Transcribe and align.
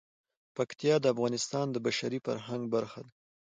پکتیا 0.55 0.95
د 1.01 1.05
افغانستان 1.13 1.65
د 1.71 1.77
بشري 1.85 2.19
فرهنګ 2.25 2.63
برخه 2.75 2.99
ده. 3.05 3.11